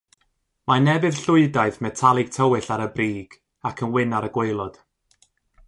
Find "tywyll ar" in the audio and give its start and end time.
2.37-2.85